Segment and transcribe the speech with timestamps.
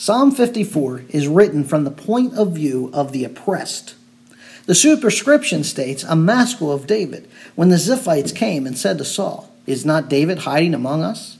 [0.00, 3.94] Psalm 54 is written from the point of view of the oppressed.
[4.64, 9.52] The superscription states a maskil of David when the Ziphites came and said to Saul,
[9.66, 11.36] Is not David hiding among us?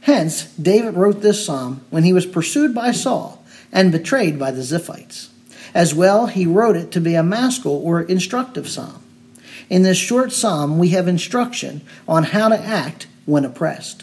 [0.00, 4.62] Hence, David wrote this psalm when he was pursued by Saul and betrayed by the
[4.62, 5.28] Ziphites.
[5.72, 9.00] As well, he wrote it to be a maskil or instructive psalm.
[9.70, 14.02] In this short psalm, we have instruction on how to act when oppressed.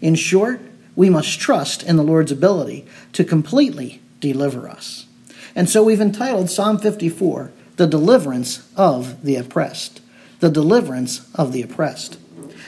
[0.00, 0.60] In short,
[0.94, 5.06] we must trust in the Lord's ability to completely deliver us.
[5.54, 10.00] And so we've entitled Psalm 54, The Deliverance of the Oppressed.
[10.40, 12.18] The Deliverance of the Oppressed.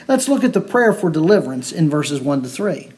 [0.07, 2.91] Let's look at the prayer for deliverance in verses 1 to 3.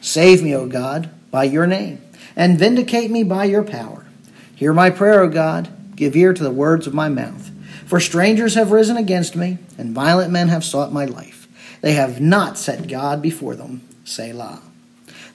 [0.00, 2.02] Save me, O God, by your name,
[2.34, 4.06] and vindicate me by your power.
[4.54, 7.50] Hear my prayer, O God, give ear to the words of my mouth.
[7.86, 11.48] For strangers have risen against me, and violent men have sought my life.
[11.80, 13.82] They have not set God before them.
[14.04, 14.60] Selah.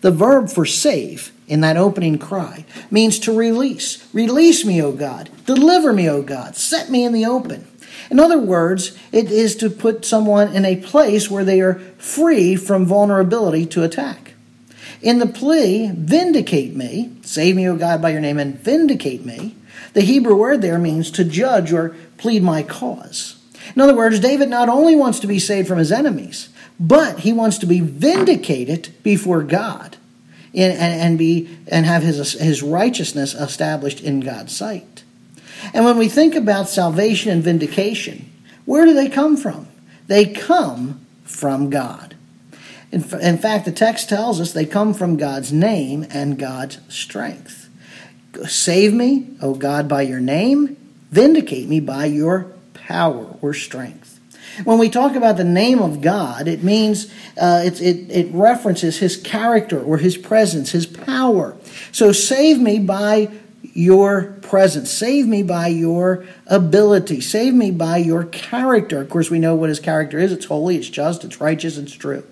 [0.02, 4.08] The verb for save in that opening cry means to release.
[4.14, 5.30] Release me, O God.
[5.46, 6.56] Deliver me, O God.
[6.56, 7.68] Set me in the open.
[8.12, 12.56] In other words, it is to put someone in a place where they are free
[12.56, 14.34] from vulnerability to attack.
[15.02, 19.56] In the plea, vindicate me, save me, O God, by your name, and vindicate me,
[19.94, 23.38] the Hebrew word there means to judge or plead my cause.
[23.76, 27.34] In other words, David not only wants to be saved from his enemies, but he
[27.34, 29.98] wants to be vindicated before God
[30.54, 35.04] and, and, be and have his his righteousness established in God's sight.
[35.74, 38.32] And when we think about salvation and vindication,
[38.66, 39.68] where do they come from?
[40.08, 42.16] They come from God.
[42.92, 47.70] In, in fact, the text tells us they come from God's name and God's strength.
[48.48, 50.78] Save me, O God, by your name.
[51.12, 54.05] Vindicate me by your power or strength.
[54.64, 59.00] When we talk about the name of God, it means uh, it, it, it references
[59.00, 61.58] his character or his presence, his power.
[61.92, 63.32] So save me by
[63.74, 64.90] your presence.
[64.90, 67.20] Save me by your ability.
[67.20, 69.02] Save me by your character.
[69.02, 71.94] Of course, we know what his character is it's holy, it's just, it's righteous, it's
[71.94, 72.24] true.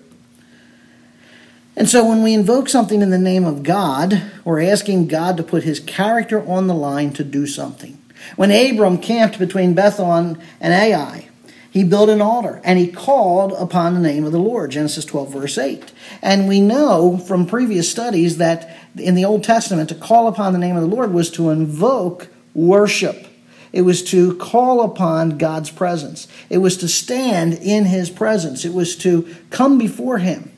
[1.76, 5.42] And so when we invoke something in the name of God, we're asking God to
[5.42, 8.00] put his character on the line to do something.
[8.36, 11.28] When Abram camped between Bethel and Ai,
[11.74, 15.32] he built an altar and he called upon the name of the Lord, Genesis 12,
[15.32, 15.90] verse 8.
[16.22, 20.60] And we know from previous studies that in the Old Testament, to call upon the
[20.60, 23.26] name of the Lord was to invoke worship.
[23.72, 26.28] It was to call upon God's presence.
[26.48, 28.64] It was to stand in his presence.
[28.64, 30.52] It was to come before him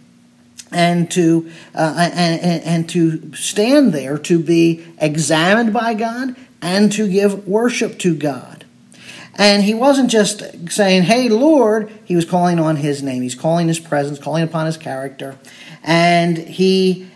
[0.70, 7.08] and to uh, and, and to stand there to be examined by God and to
[7.08, 8.55] give worship to God.
[9.38, 13.22] And he wasn't just saying, Hey, Lord, he was calling on his name.
[13.22, 15.38] He's calling his presence, calling upon his character.
[15.82, 17.08] And he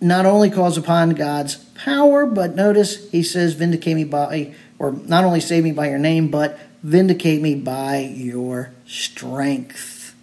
[0.00, 5.24] not only calls upon God's power, but notice he says, Vindicate me by, or not
[5.24, 10.14] only save me by your name, but vindicate me by your strength,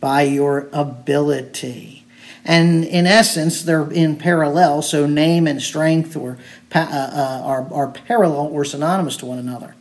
[0.00, 2.04] by your ability.
[2.44, 6.34] And in essence, they're in parallel, so name and strength uh,
[6.74, 9.76] uh, are, are parallel or synonymous to one another.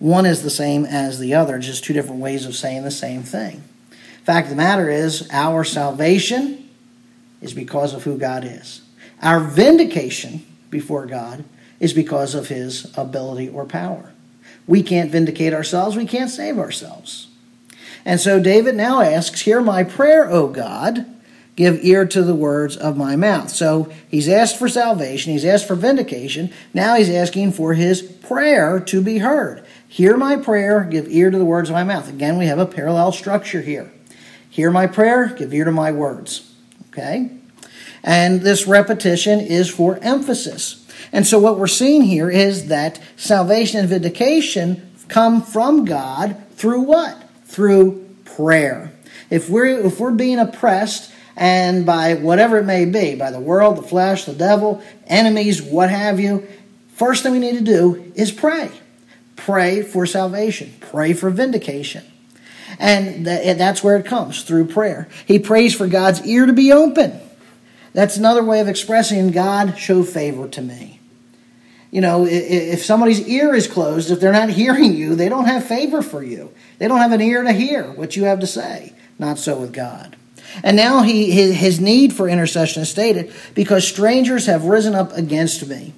[0.00, 3.22] One is the same as the other, just two different ways of saying the same
[3.22, 3.62] thing.
[4.24, 6.68] Fact of the matter is, our salvation
[7.42, 8.80] is because of who God is.
[9.22, 11.44] Our vindication before God
[11.78, 14.12] is because of his ability or power.
[14.66, 17.28] We can't vindicate ourselves, we can't save ourselves.
[18.04, 21.06] And so David now asks, Hear my prayer, O God.
[21.56, 23.50] Give ear to the words of my mouth.
[23.50, 26.50] So he's asked for salvation, he's asked for vindication.
[26.72, 29.66] Now he's asking for his prayer to be heard.
[29.90, 32.08] Hear my prayer, give ear to the words of my mouth.
[32.08, 33.90] Again, we have a parallel structure here.
[34.48, 36.48] Hear my prayer, give ear to my words.
[36.90, 37.32] Okay?
[38.04, 40.86] And this repetition is for emphasis.
[41.10, 46.82] And so what we're seeing here is that salvation and vindication come from God through
[46.82, 47.28] what?
[47.46, 48.92] Through prayer.
[49.28, 53.76] If we're if we're being oppressed and by whatever it may be, by the world,
[53.76, 56.46] the flesh, the devil, enemies, what have you,
[56.94, 58.70] first thing we need to do is pray
[59.44, 62.04] pray for salvation, pray for vindication.
[62.78, 65.08] And that's where it comes through prayer.
[65.26, 67.20] He prays for God's ear to be open.
[67.92, 71.00] That's another way of expressing God, show favor to me.
[71.90, 75.64] You know, if somebody's ear is closed, if they're not hearing you, they don't have
[75.64, 76.52] favor for you.
[76.78, 78.94] They don't have an ear to hear what you have to say.
[79.18, 80.16] Not so with God.
[80.62, 85.66] And now he, his need for intercession is stated because strangers have risen up against
[85.66, 85.92] me.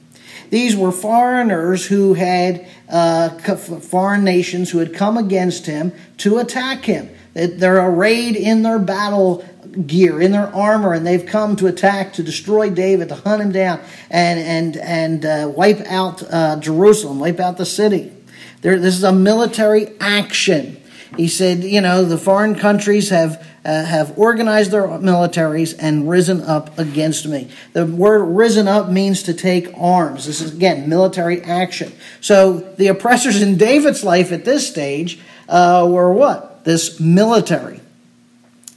[0.53, 6.85] These were foreigners who had, uh, foreign nations who had come against him to attack
[6.85, 7.09] him.
[7.33, 9.43] They're arrayed in their battle
[9.87, 13.51] gear, in their armor, and they've come to attack, to destroy David, to hunt him
[13.51, 18.13] down, and and and uh, wipe out uh, Jerusalem, wipe out the city.
[18.61, 20.77] There, this is a military action.
[21.17, 26.41] He said, you know, the foreign countries have uh, have organized their militaries and risen
[26.41, 27.49] up against me.
[27.75, 30.27] The word risen up means to take arms.
[30.27, 31.93] This is, again, military action.
[32.21, 36.65] So the oppressors in David's life at this stage uh, were what?
[36.65, 37.81] This military.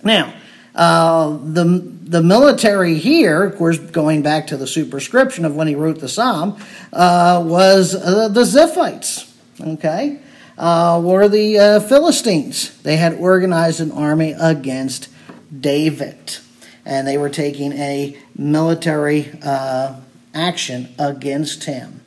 [0.04, 0.36] Now,
[0.76, 5.74] uh, the, the military here, of course, going back to the superscription of when he
[5.74, 6.60] wrote the psalm,
[6.94, 9.32] uh, was uh, the Ziphites.
[9.60, 10.20] Okay?
[10.58, 12.76] Uh, were the uh, Philistines.
[12.82, 15.10] They had organized an army against
[15.58, 16.38] David,
[16.86, 20.00] and they were taking a military uh,
[20.34, 22.02] action against him.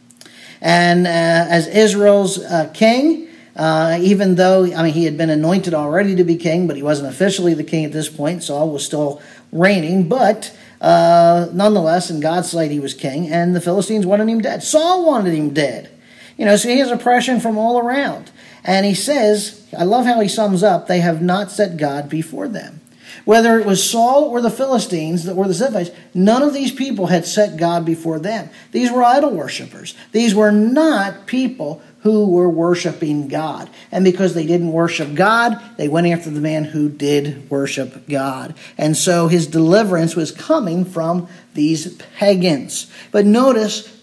[0.61, 5.75] And uh, as Israel's uh, king, uh, even though I mean he had been anointed
[5.75, 8.43] already to be king, but he wasn't officially the king at this point.
[8.43, 9.21] Saul was still
[9.53, 14.63] reigning, but nonetheless, in God's sight, he was king, and the Philistines wanted him dead.
[14.63, 15.91] Saul wanted him dead.
[16.37, 18.31] You know, so he has oppression from all around.
[18.65, 22.49] And he says, I love how he sums up, they have not set God before
[22.49, 22.81] them.
[23.25, 27.07] Whether it was Saul or the Philistines that were the Ziphites, none of these people
[27.07, 28.49] had set God before them.
[28.73, 29.95] These were idol worshippers.
[30.13, 33.69] These were not people who were worshiping God.
[33.91, 38.55] And because they didn't worship God, they went after the man who did worship God.
[38.77, 42.91] And so his deliverance was coming from these pagans.
[43.11, 43.95] But notice,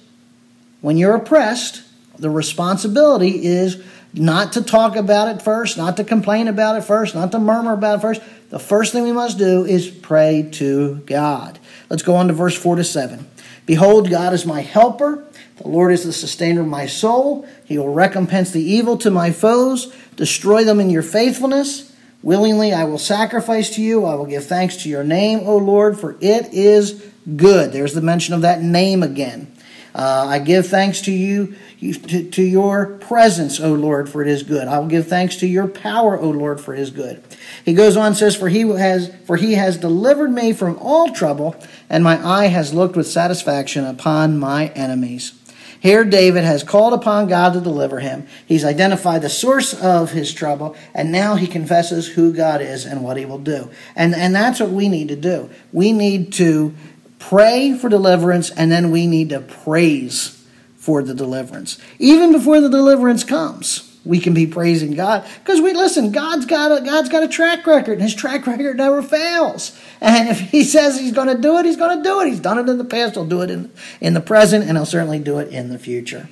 [0.81, 1.81] when you're oppressed,
[2.17, 3.83] the responsibility is
[4.13, 7.73] not to talk about it first, not to complain about it first, not to murmur
[7.73, 8.21] about it first.
[8.49, 11.59] The first thing we must do is pray to God.
[11.89, 13.27] Let's go on to verse 4 to 7.
[13.65, 15.25] Behold, God is my helper.
[15.57, 17.47] The Lord is the sustainer of my soul.
[17.65, 21.93] He will recompense the evil to my foes, destroy them in your faithfulness.
[22.21, 24.05] Willingly I will sacrifice to you.
[24.05, 27.71] I will give thanks to your name, O Lord, for it is good.
[27.71, 29.54] There's the mention of that name again.
[29.95, 34.43] Uh, I give thanks to you, to, to your presence, O Lord, for it is
[34.43, 34.67] good.
[34.67, 37.23] I will give thanks to your power, O Lord, for it is good.
[37.63, 41.55] He goes on says, For he has for he has delivered me from all trouble,
[41.89, 45.31] and my eye has looked with satisfaction upon my enemies.
[45.79, 48.27] Here, David has called upon God to deliver him.
[48.45, 53.03] He's identified the source of his trouble, and now he confesses who God is and
[53.03, 53.69] what he will do.
[53.95, 55.49] And, and that's what we need to do.
[55.71, 56.73] We need to
[57.19, 60.43] pray for deliverance, and then we need to praise
[60.75, 61.79] for the deliverance.
[61.99, 66.11] Even before the deliverance comes, we can be praising God because we listen.
[66.11, 69.77] God's got a God's got a track record, and His track record never fails.
[69.99, 72.27] And if He says He's going to do it, He's going to do it.
[72.27, 73.15] He's done it in the past.
[73.15, 76.29] He'll do it in in the present, and He'll certainly do it in the future.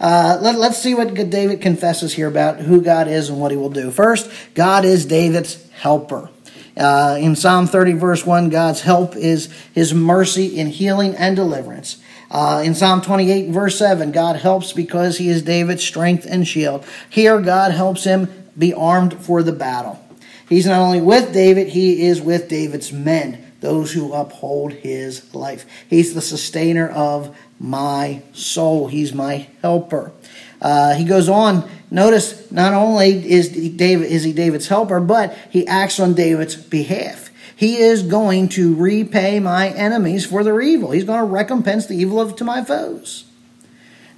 [0.00, 3.56] Uh, let, us see what David confesses here about who God is and what He
[3.56, 3.92] will do.
[3.92, 6.28] First, God is David's helper.
[6.76, 11.98] Uh, in Psalm 30, verse 1, God's help is his mercy in healing and deliverance.
[12.30, 16.84] Uh, in Psalm 28, verse 7, God helps because he is David's strength and shield.
[17.10, 20.02] Here, God helps him be armed for the battle.
[20.48, 25.66] He's not only with David, he is with David's men, those who uphold his life.
[25.88, 30.12] He's the sustainer of my soul, he's my helper.
[30.60, 31.68] Uh, he goes on.
[31.92, 37.28] Notice not only is David is he David's helper, but he acts on David's behalf.
[37.54, 40.92] He is going to repay my enemies for their evil.
[40.92, 43.26] He's going to recompense the evil of to my foes.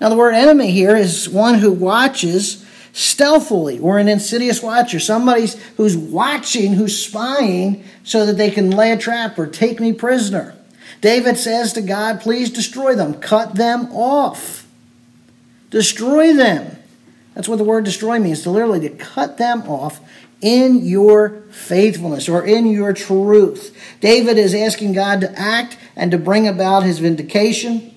[0.01, 5.49] Now, the word enemy here is one who watches stealthily or an insidious watcher, somebody
[5.77, 10.55] who's watching, who's spying, so that they can lay a trap or take me prisoner.
[11.01, 14.65] David says to God, Please destroy them, cut them off.
[15.71, 16.79] Destroy them.
[17.35, 20.01] That's what the word destroy means, to literally to cut them off
[20.41, 23.77] in your faithfulness or in your truth.
[24.01, 27.95] David is asking God to act and to bring about his vindication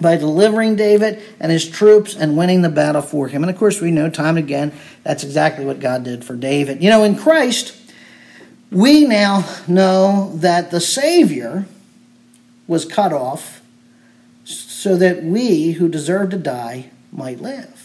[0.00, 3.42] by delivering David and his troops and winning the battle for him.
[3.42, 6.82] And of course, we know time and again that's exactly what God did for David.
[6.82, 7.76] You know, in Christ,
[8.70, 11.66] we now know that the Savior
[12.66, 13.62] was cut off
[14.44, 17.83] so that we who deserve to die might live.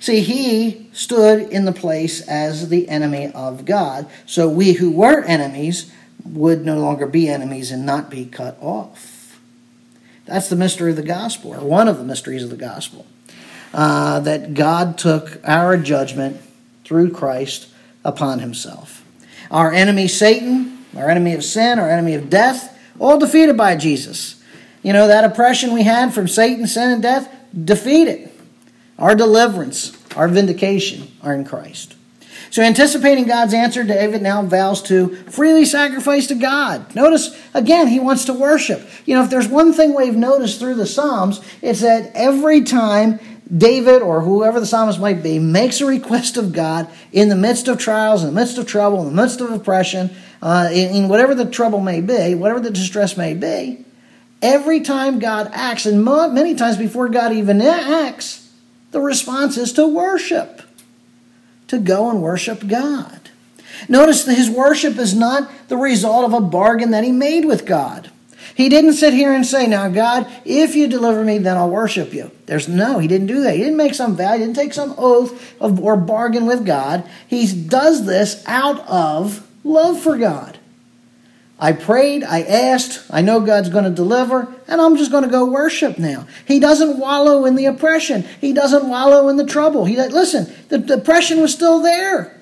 [0.00, 5.22] See, he stood in the place as the enemy of God, so we who were
[5.24, 5.92] enemies
[6.24, 9.40] would no longer be enemies and not be cut off.
[10.24, 13.06] That's the mystery of the gospel, or one of the mysteries of the gospel.
[13.74, 16.40] Uh, that God took our judgment
[16.84, 17.68] through Christ
[18.04, 19.02] upon himself.
[19.50, 24.42] Our enemy, Satan, our enemy of sin, our enemy of death, all defeated by Jesus.
[24.82, 27.34] You know, that oppression we had from Satan, sin, and death,
[27.64, 28.31] defeated.
[28.98, 31.96] Our deliverance, our vindication are in Christ.
[32.50, 36.94] So, anticipating God's answer, David now vows to freely sacrifice to God.
[36.94, 38.86] Notice, again, he wants to worship.
[39.06, 43.20] You know, if there's one thing we've noticed through the Psalms, it's that every time
[43.56, 47.68] David or whoever the psalmist might be makes a request of God in the midst
[47.68, 50.10] of trials, in the midst of trouble, in the midst of oppression,
[50.42, 53.84] uh, in, in whatever the trouble may be, whatever the distress may be,
[54.40, 58.41] every time God acts, and many times before God even acts,
[58.92, 60.62] the response is to worship
[61.72, 63.30] to go and worship God.
[63.88, 67.64] Notice that his worship is not the result of a bargain that he made with
[67.64, 68.10] God.
[68.54, 72.12] He didn't sit here and say, Now, God, if you deliver me, then I'll worship
[72.12, 72.30] you.
[72.44, 73.54] There's no, he didn't do that.
[73.54, 77.08] He didn't make some vow, he didn't take some oath of, or bargain with God.
[77.26, 80.58] He does this out of love for God.
[81.62, 85.30] I prayed, I asked, I know God's going to deliver, and I'm just going to
[85.30, 86.26] go worship now.
[86.44, 88.26] He doesn't wallow in the oppression.
[88.40, 89.84] He doesn't wallow in the trouble.
[89.84, 92.36] He listen, the depression was still there.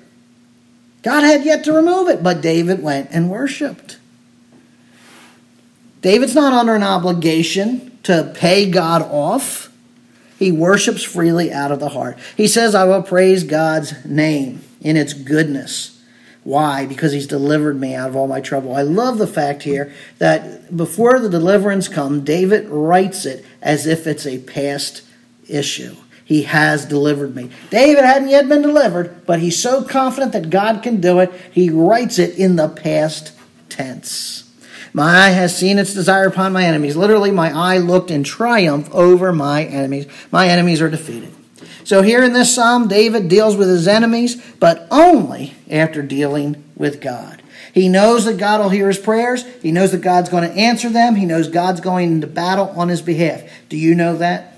[1.03, 3.99] God had yet to remove it, but David went and worshiped.
[6.01, 9.71] David's not under an obligation to pay God off.
[10.39, 12.17] He worships freely out of the heart.
[12.35, 16.00] He says, I will praise God's name in its goodness.
[16.43, 16.85] Why?
[16.85, 18.75] Because he's delivered me out of all my trouble.
[18.75, 24.07] I love the fact here that before the deliverance come, David writes it as if
[24.07, 25.03] it's a past
[25.47, 25.95] issue.
[26.25, 27.51] He has delivered me.
[27.69, 31.69] David hadn't yet been delivered, but he's so confident that God can do it, he
[31.69, 33.33] writes it in the past
[33.69, 34.49] tense.
[34.93, 36.95] My eye has seen its desire upon my enemies.
[36.95, 40.07] Literally, my eye looked in triumph over my enemies.
[40.31, 41.33] My enemies are defeated.
[41.83, 47.01] So here in this psalm, David deals with his enemies, but only after dealing with
[47.01, 47.41] God.
[47.73, 49.45] He knows that God will hear his prayers.
[49.61, 51.15] He knows that God's going to answer them.
[51.15, 53.43] He knows God's going into battle on his behalf.
[53.69, 54.51] Do you know that?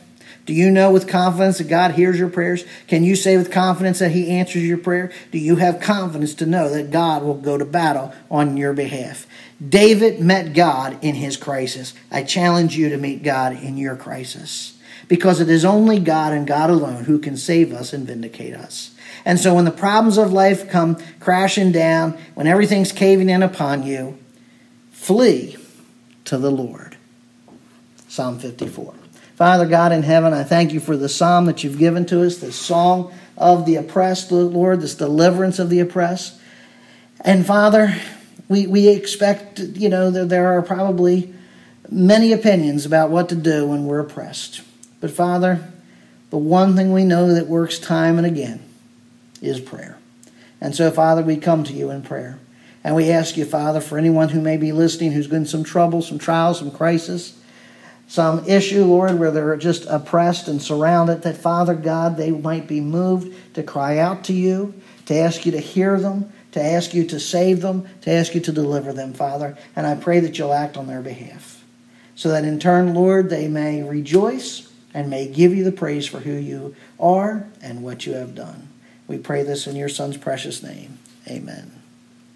[0.46, 2.65] Do you know with confidence that God hears your prayers?
[2.88, 5.10] Can you say with confidence that He answers your prayer?
[5.32, 9.25] Do you have confidence to know that God will go to battle on your behalf?
[9.65, 11.94] David met God in his crisis.
[12.12, 16.48] I challenge you to meet God in your crisis because it is only God and
[16.48, 18.95] God alone who can save us and vindicate us.
[19.25, 23.83] And so when the problems of life come crashing down, when everything's caving in upon
[23.83, 24.17] you,
[24.91, 25.57] flee
[26.25, 26.98] to the Lord.
[28.07, 28.93] Psalm 54.
[29.36, 32.38] Father God in heaven, I thank you for the psalm that you've given to us,
[32.38, 36.39] this song of the oppressed, Lord, this deliverance of the oppressed.
[37.22, 37.95] And Father,
[38.48, 41.33] we, we expect, you know, that there are probably
[41.89, 44.62] many opinions about what to do when we're oppressed.
[45.03, 45.60] But Father,
[46.29, 48.62] the one thing we know that works time and again
[49.41, 49.98] is prayer.
[50.62, 52.39] And so, Father, we come to you in prayer.
[52.86, 56.01] And we ask you, Father, for anyone who may be listening who's in some trouble,
[56.01, 57.38] some trials, some crisis,
[58.07, 62.79] some issue, Lord, where they're just oppressed and surrounded, that, Father God, they might be
[62.79, 64.74] moved to cry out to you,
[65.07, 68.39] to ask you to hear them, to ask you to save them, to ask you
[68.39, 69.57] to deliver them, Father.
[69.75, 71.62] And I pray that you'll act on their behalf.
[72.15, 76.20] So that in turn, Lord, they may rejoice and may give you the praise for
[76.20, 78.70] who you are and what you have done.
[79.08, 81.00] We pray this in your Son's precious name.
[81.28, 81.73] Amen.